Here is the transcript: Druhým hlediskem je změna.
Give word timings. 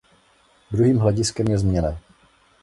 Druhým 0.71 0.97
hlediskem 0.99 1.47
je 1.47 1.57
změna. 1.57 1.99